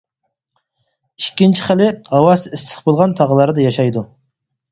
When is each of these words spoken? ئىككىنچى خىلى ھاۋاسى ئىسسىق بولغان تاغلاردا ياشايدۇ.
ئىككىنچى 1.23 1.65
خىلى 1.67 1.89
ھاۋاسى 2.09 2.53
ئىسسىق 2.59 2.81
بولغان 2.87 3.13
تاغلاردا 3.21 3.67
ياشايدۇ. 3.69 4.05